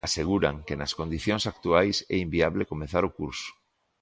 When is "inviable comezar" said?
2.25-3.03